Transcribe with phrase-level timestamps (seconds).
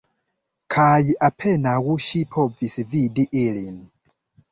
[0.75, 1.73] Kaj apenaŭ
[2.05, 3.77] ŝi povis vidi ilin.